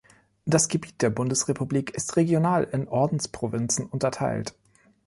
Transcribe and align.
Das 0.47 0.67
Gebiet 0.67 1.03
der 1.03 1.11
Bundesrepublik 1.11 1.91
ist 1.93 2.15
regional 2.15 2.63
in 2.63 2.87
Ordensprovinzen 2.87 3.85
unterteilt. 3.85 4.55